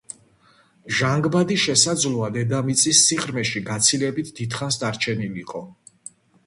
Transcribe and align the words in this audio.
ჟანგბადი 0.99 1.57
შესაძლოა 1.65 2.31
დედამიწის 2.39 3.05
სიღრმეში 3.11 3.65
გაცილებით 3.71 4.35
დიდხანს 4.43 4.83
დარჩენილიყო. 4.87 5.65